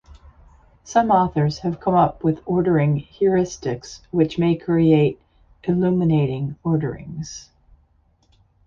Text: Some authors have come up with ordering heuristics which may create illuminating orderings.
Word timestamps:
Some 0.83 1.11
authors 1.11 1.59
have 1.59 1.79
come 1.79 1.93
up 1.93 2.23
with 2.23 2.41
ordering 2.47 2.95
heuristics 2.99 3.99
which 4.09 4.39
may 4.39 4.55
create 4.55 5.21
illuminating 5.63 6.55
orderings. 6.63 7.51